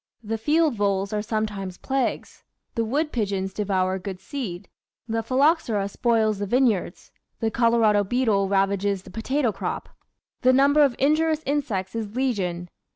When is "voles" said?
0.77-1.13